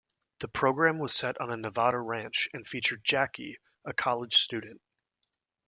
[0.39, 4.81] The program was set on a Nevada ranch, and featured Jackie, a college student.